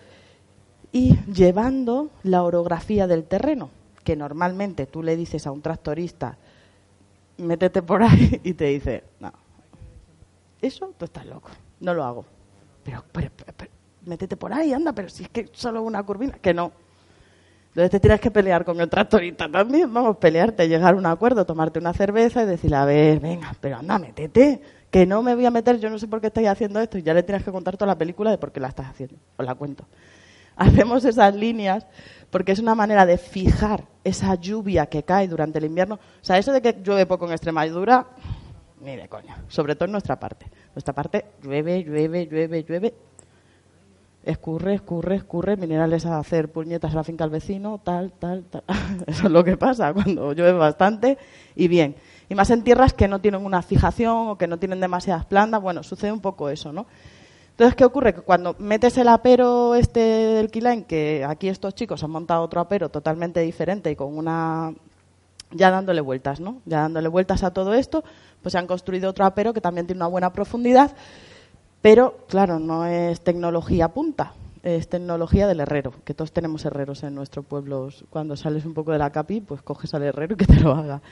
[0.93, 3.71] y llevando la orografía del terreno,
[4.05, 6.37] que normalmente tú le dices a un tractorista,
[7.39, 9.33] métete por ahí y te dice, no,
[10.61, 12.25] eso tú estás loco, no lo hago.
[12.85, 13.71] Pero, pero, pero
[14.05, 16.73] métete por ahí, anda, pero si es que solo una curvina, que no,
[17.73, 21.47] entonces te tienes que pelear con el tractorista también, vamos, pelearte, llegar a un acuerdo,
[21.47, 25.47] tomarte una cerveza y decirle, a ver, venga, pero anda, métete, que no me voy
[25.47, 27.51] a meter, yo no sé por qué estáis haciendo esto y ya le tienes que
[27.51, 29.87] contar toda la película de por qué la estás haciendo, os la cuento.
[30.55, 31.87] Hacemos esas líneas
[32.29, 35.95] porque es una manera de fijar esa lluvia que cae durante el invierno.
[35.95, 38.07] O sea, eso de que llueve poco en Extremadura,
[38.83, 40.45] ni de coña, sobre todo en nuestra parte.
[40.75, 42.95] Nuestra parte llueve, llueve, llueve, llueve
[44.25, 48.63] escurre, escurre, escurre, minerales a hacer puñetas a la finca al vecino, tal, tal, tal.
[49.07, 51.19] Eso es lo que pasa cuando llueve bastante
[51.55, 51.97] y bien.
[52.29, 55.61] Y más en tierras que no tienen una fijación o que no tienen demasiadas plantas,
[55.61, 56.87] bueno, sucede un poco eso, ¿no?
[57.51, 58.15] Entonces, ¿qué ocurre?
[58.15, 62.61] Que cuando metes el apero este del Quilain, que aquí estos chicos han montado otro
[62.61, 64.73] apero totalmente diferente y con una
[65.51, 66.63] ya dándole vueltas, ¿no?
[66.65, 68.05] Ya dándole vueltas a todo esto,
[68.41, 70.93] pues se han construido otro apero que también tiene una buena profundidad,
[71.83, 77.15] pero claro, no es tecnología punta, es tecnología del herrero, que todos tenemos herreros en
[77.15, 77.89] nuestro pueblo.
[78.09, 81.03] Cuando sales un poco de la capi, pues coges al herrero que te lo haga.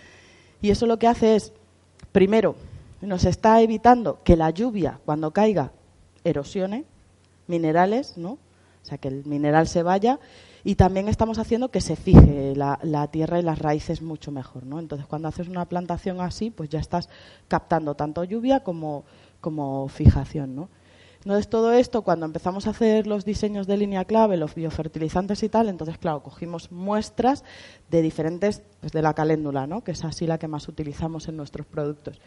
[0.62, 1.52] Y eso lo que hace es,
[2.12, 2.54] primero,
[3.00, 5.72] nos está evitando que la lluvia, cuando caiga,
[6.22, 6.84] erosione
[7.48, 8.32] minerales, ¿no?
[8.32, 10.20] O sea, que el mineral se vaya
[10.62, 14.78] y también estamos haciendo que se fije la, tierra y las raíces mucho mejor, ¿no?
[14.78, 17.08] Entonces, cuando haces una plantación así, pues ya estás
[17.48, 19.04] captando tanto lluvia como,
[19.40, 20.68] como fijación, ¿no?
[21.22, 25.50] Entonces, todo esto, cuando empezamos a hacer los diseños de línea clave, los biofertilizantes y
[25.50, 27.44] tal, entonces, claro, cogimos muestras
[27.90, 29.84] de diferentes, pues de la caléndula, ¿no?
[29.84, 32.18] Que es así la que más utilizamos en nuestros productos.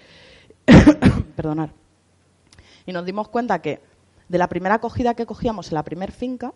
[1.36, 1.72] Perdonad.
[2.86, 3.82] Y nos dimos cuenta que
[4.30, 6.54] de la primera acogida que cogíamos en la primera finca,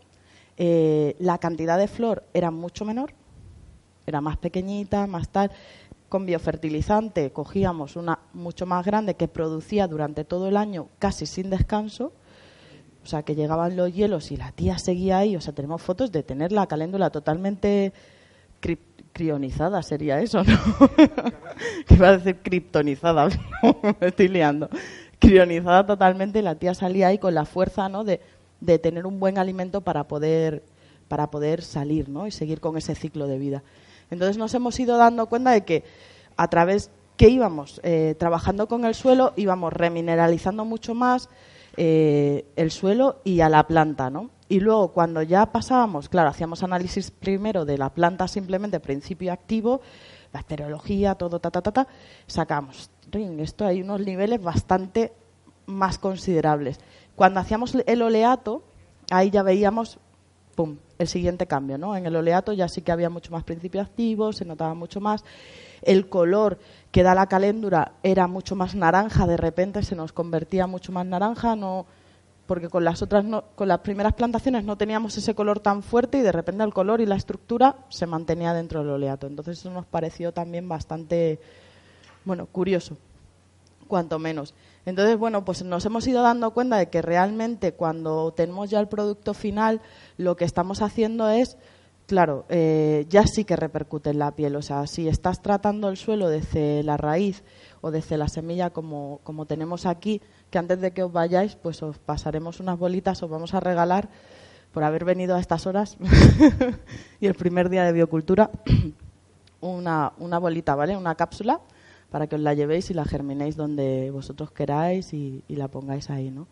[0.58, 3.14] eh, la cantidad de flor era mucho menor,
[4.06, 5.52] era más pequeñita, más tal.
[6.10, 11.50] Con biofertilizante cogíamos una mucho más grande que producía durante todo el año casi sin
[11.50, 12.14] descanso.
[13.04, 15.36] O sea, que llegaban los hielos y la tía seguía ahí.
[15.36, 17.94] O sea, tenemos fotos de tener la caléndula totalmente
[19.14, 20.58] crionizada, sería eso, ¿no?
[21.88, 23.30] que iba a decir criptonizada,
[24.00, 24.70] me estoy liando.
[25.20, 28.04] Crionizada totalmente y la tía salía ahí con la fuerza, ¿no?
[28.04, 28.22] De,
[28.60, 30.64] de tener un buen alimento para poder,
[31.08, 32.28] para poder salir ¿no?
[32.28, 33.64] y seguir con ese ciclo de vida.
[34.10, 35.84] Entonces nos hemos ido dando cuenta de que
[36.36, 41.30] a través que íbamos eh, trabajando con el suelo, íbamos remineralizando mucho más
[41.76, 44.30] eh, el suelo y a la planta, ¿no?
[44.50, 49.82] Y luego cuando ya pasábamos, claro, hacíamos análisis primero de la planta simplemente principio activo,
[50.32, 51.88] la estereología, todo, ta, ta, ta, ta,
[52.28, 52.90] sacamos,
[53.40, 55.14] esto hay unos niveles bastante
[55.66, 56.80] más considerables.
[57.16, 58.64] Cuando hacíamos el oleato,
[59.12, 60.00] ahí ya veíamos,
[60.56, 61.96] pum, el siguiente cambio, ¿no?
[61.96, 65.24] En el oleato ya sí que había mucho más principio activo, se notaba mucho más.
[65.82, 66.60] El color
[66.92, 71.06] que da la caléndula era mucho más naranja, de repente se nos convertía mucho más
[71.06, 71.86] naranja, no
[72.48, 76.22] porque con las otras con las primeras plantaciones no teníamos ese color tan fuerte y
[76.22, 79.28] de repente el color y la estructura se mantenía dentro del oleato.
[79.28, 81.40] Entonces eso nos pareció también bastante
[82.24, 82.98] bueno, curioso,
[83.88, 84.54] cuanto menos.
[84.88, 88.88] Entonces, bueno, pues nos hemos ido dando cuenta de que realmente cuando tenemos ya el
[88.88, 89.82] producto final,
[90.16, 91.58] lo que estamos haciendo es,
[92.06, 94.56] claro, eh, ya sí que repercute en la piel.
[94.56, 97.44] O sea, si estás tratando el suelo desde la raíz
[97.82, 101.84] o desde la semilla como, como tenemos aquí, que antes de que os vayáis, pues
[101.84, 104.08] os pasaremos unas bolitas, os vamos a regalar
[104.72, 105.98] por haber venido a estas horas
[107.20, 108.52] y el primer día de biocultura,
[109.60, 110.96] una, una bolita, ¿vale?
[110.96, 111.60] Una cápsula
[112.12, 116.32] para que os la llevéis y la germinéis donde vosotros queráis y, la pongáis ahí,
[116.32, 116.48] ¿no?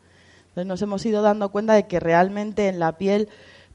[0.49, 3.29] Entonces nos hemos ido dando cuenta de que realmente en la piel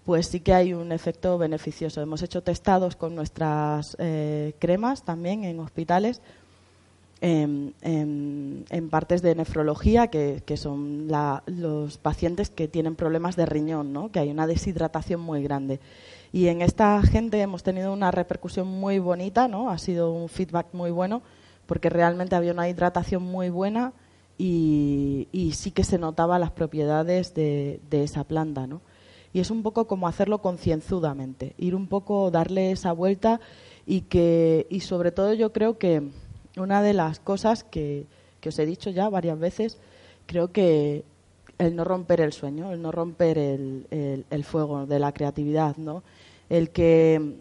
[0.04, 2.00] pues sí que hay un efecto beneficioso.
[2.00, 6.22] Hemos hecho testados con nuestras eh, cremas también en hospitales,
[7.20, 11.08] en, partes de nefrología, que, son
[11.46, 14.10] los pacientes que tienen problemas de riñón, ¿no?
[14.10, 15.80] que hay una deshidratación muy grande.
[16.32, 19.68] Y en esta gente hemos tenido una repercusión muy bonita, ¿no?
[19.68, 21.20] ha sido un feedback muy bueno
[21.70, 23.92] porque realmente había una hidratación muy buena
[24.36, 28.80] y, sí que se notaba las propiedades de, esa planta, ¿no?
[29.32, 33.38] Y es un poco como hacerlo concienzudamente, ir un poco, darle esa vuelta
[33.86, 36.02] y que, y sobre todo yo creo que
[36.56, 38.06] una de las cosas que,
[38.44, 39.78] os he dicho ya varias veces,
[40.26, 41.04] creo que
[41.58, 46.02] el no romper el sueño, el no romper el, el fuego de la creatividad, ¿no?
[46.48, 47.36] El que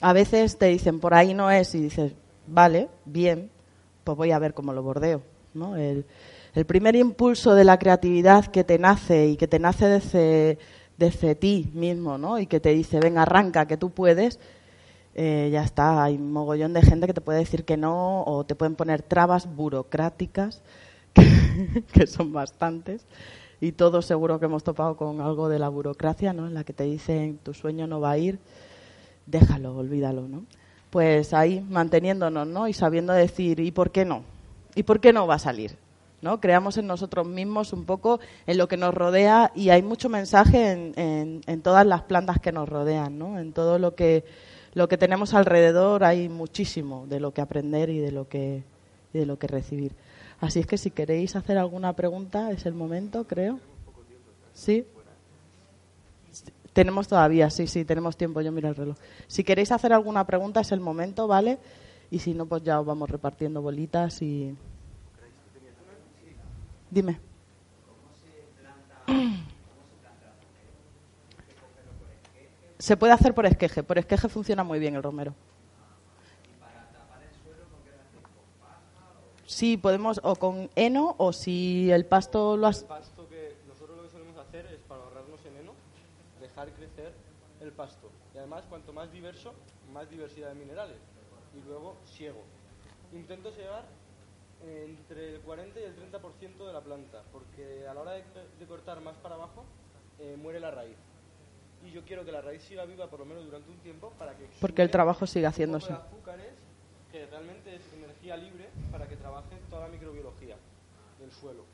[0.00, 2.14] a veces te dicen por ahí no es y dices,
[2.46, 3.50] vale, bien,
[4.04, 5.22] pues voy a ver cómo lo bordeo.
[5.54, 5.76] ¿no?
[5.76, 6.04] El,
[6.66, 10.58] primer impulso de la creatividad que te nace y que te nace desde,
[10.98, 12.38] desde ti mismo ¿no?
[12.38, 14.38] y que te dice, venga, arranca, que tú puedes,
[15.14, 16.04] eh, ya está.
[16.04, 19.02] Hay un mogollón de gente que te puede decir que no o te pueden poner
[19.02, 20.62] trabas burocráticas,
[21.92, 23.06] que, son bastantes.
[23.60, 26.46] Y todos seguro que hemos topado con algo de la burocracia, ¿no?
[26.46, 28.38] En la que te dicen, tu sueño no va a ir,
[29.26, 30.44] déjalo, olvídalo, ¿no?
[30.94, 32.68] Pues ahí manteniéndonos, ¿no?
[32.68, 34.22] Y sabiendo decir, ¿y por qué no?
[34.76, 35.76] ¿Y por qué no va a salir?
[36.22, 36.40] ¿no?
[36.40, 40.70] Creamos en nosotros mismos un poco en lo que nos rodea y hay mucho mensaje
[40.70, 43.40] en, en, todas las plantas que nos rodean, ¿no?
[43.40, 44.24] En todo lo que,
[44.72, 48.62] lo que tenemos alrededor hay muchísimo de lo que aprender y de lo que,
[49.12, 49.96] y de lo que recibir.
[50.40, 53.58] Así es que si queréis hacer alguna pregunta es el momento, creo.
[54.52, 54.86] ¿Sí?
[56.74, 58.98] Tenemos todavía, sí, sí, tenemos tiempo, yo miro el reloj.
[59.28, 61.58] Si queréis hacer alguna pregunta es el momento, ¿vale?
[62.10, 64.54] Y si no, pues ya os vamos repartiendo bolitas y...
[66.90, 67.20] Dime.
[72.78, 73.82] Se puede hacer por esqueje.
[73.82, 75.34] Por esqueje funciona muy bien el romero.
[79.46, 82.82] Sí, podemos, o con heno, o si el pasto lo has...
[82.82, 85.72] El pasto que nosotros lo que solemos hacer es para ahorrarnos en heno,
[86.54, 87.12] dejar crecer
[87.60, 88.10] el pasto.
[88.34, 89.54] Y además, cuanto más diverso,
[89.92, 90.98] más diversidad de minerales.
[91.56, 92.42] Y luego, ciego.
[93.12, 93.84] Intento llevar
[94.62, 98.24] entre el 40 y el 30% de la planta, porque a la hora de,
[98.58, 99.64] de cortar más para abajo,
[100.18, 100.96] eh, muere la raíz.
[101.84, 104.34] Y yo quiero que la raíz siga viva por lo menos durante un tiempo para
[104.36, 104.48] que...
[104.60, 105.92] Porque el trabajo poco haciéndose.
[105.92, 106.54] de azúcares,
[107.12, 110.56] que realmente es energía libre para que trabaje toda la microbiología
[111.20, 111.64] del suelo.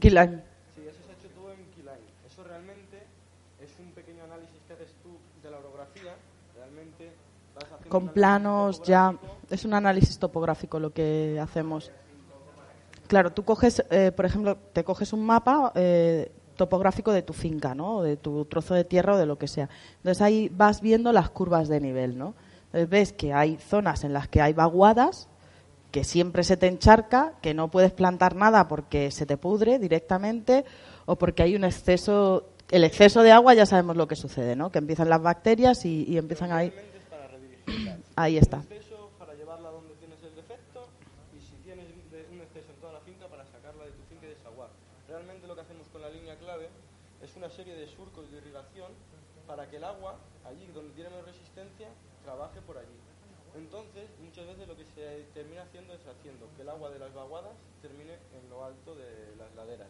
[0.00, 0.44] Quilán.
[0.74, 2.14] Sí, eso se ha hecho todo en Keyline.
[2.34, 3.00] Eso realmente
[3.62, 6.16] es un pequeño análisis que haces tú de la orografía.
[6.56, 7.12] Realmente
[7.54, 9.16] vas haciendo Con planos ya...
[9.50, 11.92] Es un análisis topográfico lo que hacemos.
[13.06, 17.72] Claro, tú coges, eh, por ejemplo, te coges un mapa eh, topográfico de tu finca,
[17.72, 17.98] ¿no?
[17.98, 19.68] O de tu trozo de tierra o de lo que sea.
[19.98, 22.34] Entonces ahí vas viendo las curvas de nivel, ¿no?
[22.66, 25.28] Entonces ves que hay zonas en las que hay vaguadas,
[25.92, 30.64] que siempre se te encharca, que no puedes plantar nada porque se te pudre directamente
[31.06, 34.70] o porque hay un exceso, el exceso de agua ya sabemos lo que sucede, ¿no?
[34.70, 36.72] Que empiezan las bacterias y, empiezan ahí.
[38.16, 38.62] Ahí está.
[39.18, 40.86] Para llevarla donde tienes el defecto
[41.36, 41.86] y si tienes
[42.32, 44.70] un exceso en toda la finca para sacarla de tu finca y desaguar.
[45.08, 46.68] Realmente lo que hacemos con la línea clave
[47.22, 48.92] es una serie de surcos de irrigación
[49.46, 51.88] para que el agua, allí donde tiene menos resistencia,
[52.24, 52.96] trabaje por allí.
[53.56, 57.14] Entonces, muchas veces lo que se termina haciendo es haciendo que el agua de las
[57.14, 59.88] vaguadas termine en lo alto de las laderas.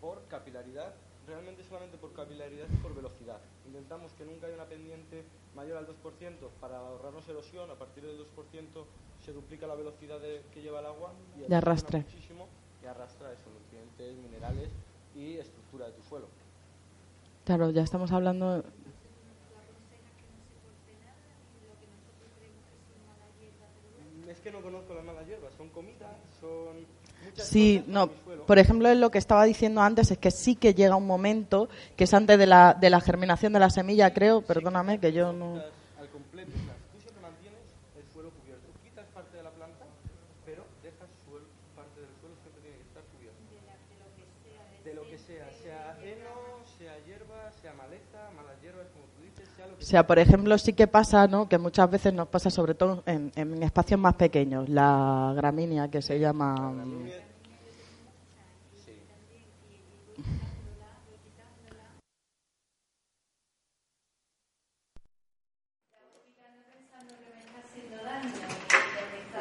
[0.00, 0.94] Por capilaridad,
[1.26, 3.38] realmente solamente por capilaridad y por velocidad.
[3.66, 7.70] Intentamos que nunca haya una pendiente mayor al 2% para ahorrarnos erosión.
[7.70, 8.86] A partir del 2%
[9.24, 11.98] se duplica la velocidad de- que lleva el agua y De arrastre.
[12.00, 12.48] muchísimo
[12.82, 14.70] y arrastra esos nutrientes, minerales
[15.14, 16.26] y estructura de tu suelo.
[17.44, 18.64] Claro, ya estamos hablando.
[24.28, 26.86] Es que no conozco las malas hierbas, son comidas, son
[27.34, 28.08] Sí, no.
[28.46, 32.04] Por ejemplo, lo que estaba diciendo antes es que sí que llega un momento, que
[32.04, 35.54] es antes de la, de la germinación de la semilla, creo, perdóname, que yo no.
[35.54, 37.60] Quitas Al completo, o sea, tú siempre mantienes
[37.96, 38.66] el suelo cubierto.
[38.82, 39.86] Quitas parte de la planta,
[40.44, 43.38] pero dejas suelo, parte del suelo siempre tiene que estar cubierto.
[44.82, 46.49] De lo que sea, sea heno,
[46.80, 50.18] sea hierba, sea maleza, malas hierbas, como tú dices, sea lo que O sea, por
[50.18, 51.46] ejemplo, sí que pasa, ¿no?
[51.48, 56.00] Que muchas veces nos pasa, sobre todo en, en espacios más pequeños, la gramínea que
[56.02, 56.54] se llama.
[56.54, 57.06] mm,
[58.84, 58.92] Sí.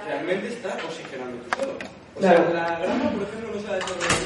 [0.05, 1.73] Realmente está oxigenando tu suelo.
[2.15, 2.43] O Claro.
[2.45, 4.18] sea, la grama, por ejemplo, no se ha desarrollado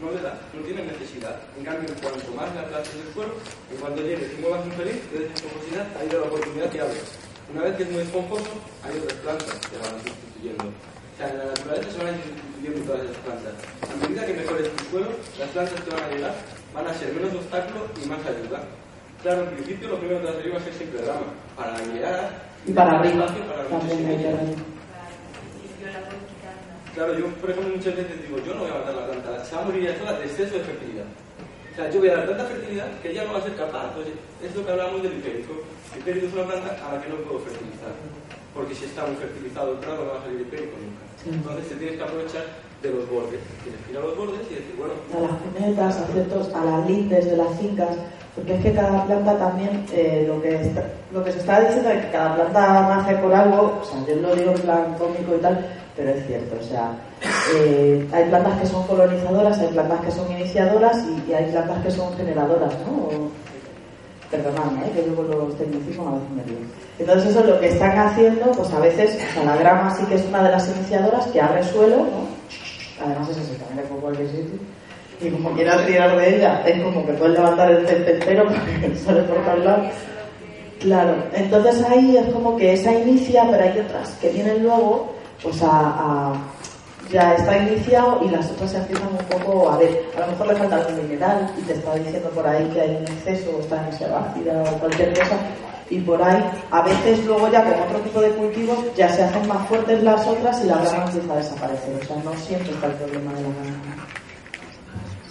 [0.00, 1.36] No le da, no tiene necesidad.
[1.58, 3.34] En cambio, cuanto más la aplastes del suelo,
[3.70, 7.00] en cuanto llegues y muevas un pelín, de esa esponjosidad, hay la oportunidad que abre.
[7.52, 10.64] Una vez que es muy esponjoso, hay otras plantas que van sustituyendo.
[10.72, 13.54] O sea, en la naturaleza se van sustituyendo todas esas plantas.
[13.84, 16.34] A medida que mejores tu suelo, las plantas que van a llegar
[16.72, 18.60] van a ser menos obstáculo y más ayuda.
[19.22, 22.30] Claro, en principio lo primero que a hacer va a ser siempre grama, para guiar
[22.64, 24.36] Y para arriba espacio para lo que también se hay que quiera.
[24.38, 24.56] darle.
[26.94, 29.54] Claro, yo por ejemplo muchas veces digo, yo no voy a matar la planta, se
[29.54, 31.06] va a morir ya sola de exceso de fertilidad.
[31.06, 33.94] O sea, yo voy a dar tanta fertilidad que ella no va a ser capaz.
[33.94, 35.62] Entonces, es lo que hablamos del hipérico.
[35.94, 37.94] El hipérico es una planta a la que no puedo fertilizar.
[38.52, 41.04] Porque si está muy fertilizado el prado no va a salir hipérico nunca.
[41.30, 42.44] Entonces te tienes que aprovechar
[42.82, 43.40] de los bordes.
[43.62, 46.86] Tienes que a los bordes y decir, bueno, a las cunetas, a, ciertos, a las
[46.88, 47.88] lindes de las fincas,
[48.34, 51.90] porque es que cada planta también, eh, lo, que está- lo que se está diciendo
[51.90, 55.34] es que cada planta nace por algo, o sea, yo lo digo en plan cómico
[55.36, 55.66] y tal,
[55.96, 56.92] pero es cierto, o sea,
[57.56, 61.90] eh, hay plantas que son colonizadoras, hay plantas que son iniciadoras y, hay plantas que
[61.90, 62.92] son generadoras, ¿no?
[63.04, 63.30] O-
[64.30, 64.92] perdonadme, ¿eh?
[64.94, 66.58] que yo con los tecnicismos a veces me lío.
[67.00, 70.04] Entonces eso es lo que están haciendo, pues a veces, o sea, la grama sí
[70.04, 72.29] que es una de las iniciadoras que abre suelo, ¿no?
[73.02, 74.58] Además es así, también por cualquier sitio.
[75.22, 79.22] Y como quieras tirar de ella, es como que puedes levantar el césped porque sale
[79.22, 79.86] por todos lados.
[80.80, 85.60] Claro, entonces ahí es como que esa inicia, pero hay otras que vienen luego, pues
[85.62, 86.32] a,
[87.12, 90.46] ya está iniciado y las otras se empiezan un poco a ver, a lo mejor
[90.46, 93.60] le falta algún mineral y te está diciendo por ahí que hay un exceso o
[93.60, 95.36] está en esa ácida o cualquier cosa
[95.90, 99.46] y por ahí a veces luego ya con otro tipo de cultivos ya se hacen
[99.48, 102.86] más fuertes las otras y la grama empieza a desaparecer, o sea, no siempre está
[102.86, 103.48] el problema de la.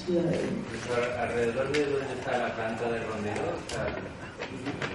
[0.05, 3.85] Sí, eh, Incluso alrededor de donde está la planta de rondero, o sea,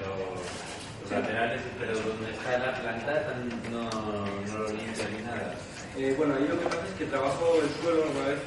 [0.05, 3.35] los, los laterales, pero donde está la planta
[3.73, 5.55] no, no lo limpia ni nada.
[5.97, 8.39] Eh, bueno, ahí lo que pasa es que trabajo el suelo una vez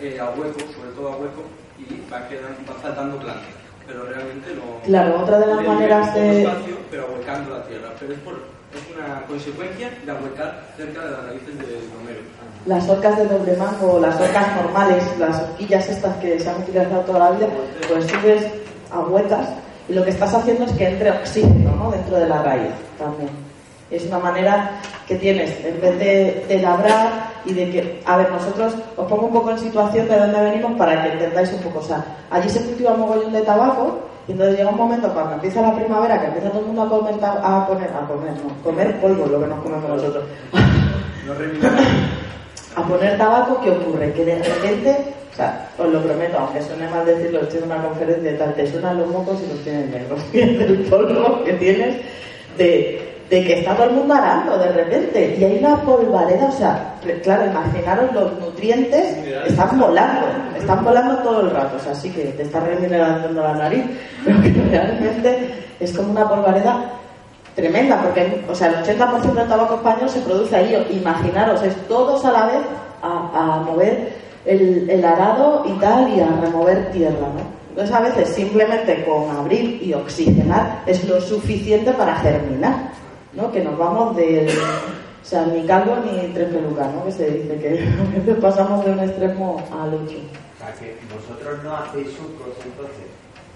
[0.00, 1.44] eh, a hueco, sobre todo a hueco,
[1.78, 3.60] y va, quedando, va faltando planta.
[3.90, 4.80] Pero realmente no.
[4.84, 7.88] Claro, otra de las maneras de- espacio, pero ahuecando la tierra.
[7.98, 12.20] Pero es por, es una consecuencia de ahuecar cerca de las raíces del romero.
[12.66, 17.00] Las orcas de doble mango, las orcas normales, las horquillas estas que se han utilizado
[17.00, 17.48] toda la vida,
[17.88, 18.44] pues subes
[18.92, 19.48] a huecas
[19.88, 21.90] y lo que estás haciendo es que entre oxígeno ¿no?
[21.90, 23.30] dentro de la raíz también.
[23.90, 28.30] Es una manera que tienes, en vez de, de labrar y de que, a ver,
[28.30, 31.80] nosotros os pongo un poco en situación de dónde venimos para que entendáis un poco.
[31.80, 35.34] O sea, allí se cultiva un mogollón de tabaco y entonces llega un momento cuando
[35.34, 38.62] empieza la primavera que empieza todo el mundo a comer, a poner, a comer, no,
[38.62, 40.24] comer polvo, lo que nos comemos nosotros.
[42.76, 44.12] A poner tabaco, ¿qué ocurre?
[44.12, 47.82] Que de repente, o sea, os lo prometo, aunque suene mal decirlo, estoy en una
[47.82, 50.20] conferencia y tal, te suenan los mocos y los tienes negros.
[50.32, 51.96] El polvo que tienes
[52.56, 55.36] de, de que está todo el mundo arando de repente.
[55.38, 59.16] Y hay una polvareda, o sea, claro, imaginaros los nutrientes,
[59.46, 60.26] están volando,
[60.58, 63.84] están volando todo el rato, o sea, sí que te está reminerando la nariz,
[64.24, 66.90] pero que realmente es como una polvareda
[67.54, 70.86] tremenda, porque o sea, el 80% del tabaco español se produce ahí.
[70.90, 72.62] Imaginaros, es todos a la vez
[73.00, 74.12] a, a mover
[74.44, 77.60] el, el arado y tal y a remover tierra, ¿no?
[77.70, 82.90] Entonces a veces simplemente con abrir y oxigenar es lo suficiente para germinar,
[83.34, 83.50] ¿no?
[83.52, 84.48] Que nos vamos del...
[84.48, 87.04] O sea, ni calvo ni tres pelucas, ¿no?
[87.04, 90.16] Que se dice que a veces pasamos de un extremo al otro.
[90.16, 93.06] O sea, que vosotros no hacéis surcos entonces.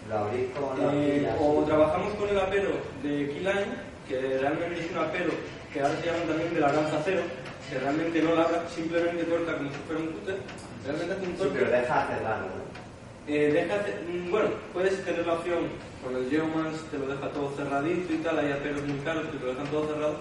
[0.09, 2.71] Lo abrís con las Eh, o trabajamos con el apero
[3.03, 3.73] de Keyline,
[4.07, 5.31] que realmente es un apero
[5.73, 7.23] que ahora se llama también de labranza cero,
[7.71, 10.37] que realmente no labra, simplemente corta como si fuera un cúter.
[10.85, 11.55] Realmente hace un Sí, corte.
[11.59, 12.84] pero deja hacer ¿no?
[13.27, 15.61] Eh, déjate- mm, bueno, puedes tener la opción
[16.03, 19.39] con el Geomans, te lo deja todo cerradito y tal, hay aperos muy caros que
[19.39, 20.17] te lo dejan todo cerrado.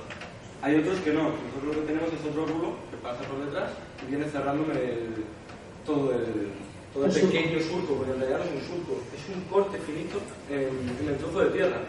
[0.61, 3.71] Hay otros que no, nosotros lo que tenemos es otro rulo que pasa por detrás
[4.07, 5.25] y viene cerrándome el-
[5.85, 6.47] todo el,
[6.93, 10.21] todo el, pequeño surco, porque en realidad no es un surco, es un corte finito
[10.49, 10.71] en,
[11.03, 11.79] en el trozo de tierra.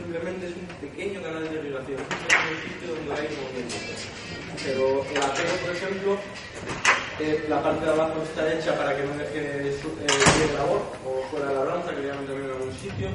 [0.00, 3.76] Simplemente es un pequeño canal de irrigación, es un sitio donde hay movimiento.
[4.64, 6.16] Pero el apero, por ejemplo,
[7.20, 11.22] eh, la parte de abajo está hecha para que no deje su, eh, labor o
[11.30, 13.08] fuera de la labranza, que le llaman también en algún sitio.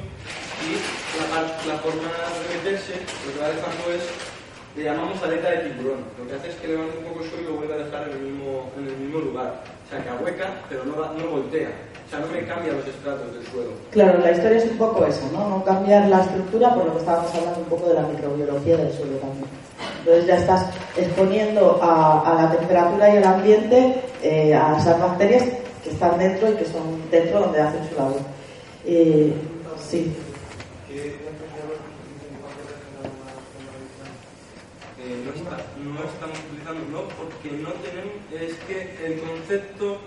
[0.62, 0.78] Y
[1.18, 4.04] la, la forma de meterse, lo que va dejando es,
[4.76, 6.00] le llamamos aleta de tiburón.
[6.18, 8.08] Lo que hace es que levanta un poco el suelo y lo vuelve a dejar
[8.08, 9.62] en el mismo, en el mismo lugar.
[9.62, 11.70] O sea, que ahueca, pero no, no voltea.
[11.70, 13.70] O sea, no me cambia los estratos del suelo.
[13.90, 15.48] Claro, la historia es un poco eso, ¿no?
[15.48, 18.92] No cambiar la estructura, por lo que estábamos hablando un poco de la microbiología del
[18.92, 19.48] suelo también.
[20.02, 25.44] Entonces ya estás exponiendo a, la temperatura y al ambiente eh, a esas bacterias
[25.84, 28.20] que están dentro y que son dentro donde hacen su labor.
[28.84, 29.32] Eh,
[29.78, 30.12] sí.
[30.90, 31.18] Eh,
[35.24, 36.38] no, está- no estamos
[37.18, 39.98] porque no tenemos, es que el concepto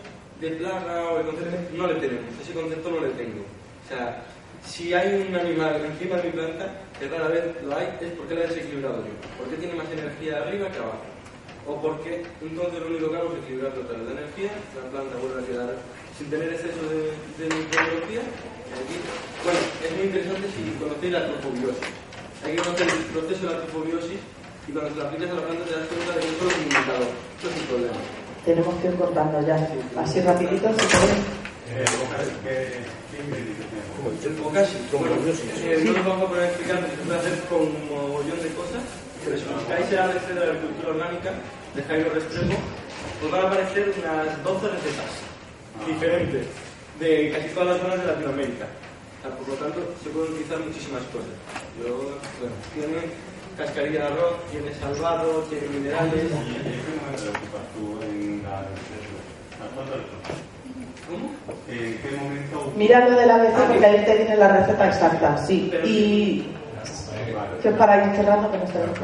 [0.41, 3.41] de plaga o el concepto no le tenemos, ese concepto no le tengo.
[3.85, 4.23] O sea,
[4.65, 8.35] si hay un animal encima de mi planta, que rara vez lo hay, es porque
[8.35, 11.05] la he desequilibrado yo, porque tiene más energía arriba que abajo.
[11.67, 15.41] O porque entonces lo único que hago es equilibrar vez la energía, la planta vuelve
[15.41, 15.69] a quedar
[16.17, 17.09] sin tener exceso de,
[17.41, 18.21] de microbiología.
[19.43, 21.89] Bueno, es muy interesante si conocéis la antrofobiosis.
[22.45, 24.21] Hay que conocer el proceso de la antrofobiosis
[24.67, 26.51] y cuando se lo aplicas a la planta te das cuenta de que es solo
[26.53, 27.09] un indicador.
[27.39, 27.99] Eso es un problema.
[28.45, 29.57] Tenemos que ir cortando ya.
[29.97, 31.45] Así rapidito, si podéis.
[33.15, 37.89] El bokashi, bueno, eh, no os vamos a poner a explicar, puede hacer con un
[37.89, 38.83] mogollón de cosas,
[39.23, 41.31] pero si buscáis el ABC de la agricultura orgánica
[41.73, 42.55] de Jairo Restrepo,
[43.23, 45.11] os van a aparecer unas 12 recetas
[45.87, 46.47] diferentes
[46.99, 48.67] de casi todas las zonas de Latinoamérica.
[49.25, 51.33] O por lo tanto, se pueden utilizar muchísimas cosas.
[52.73, 53.09] Tiene
[53.57, 56.31] cascarilla de arroz, tiene salvado, tiene minerales.
[57.73, 58.01] ¿Cómo?
[58.03, 58.43] ¿En
[61.67, 62.73] qué momento?
[62.75, 65.71] Mira lo de la ABC porque ahí te viene la receta exacta, sí.
[65.83, 66.45] Y
[67.61, 68.99] que para ir cerrando que nos tenemos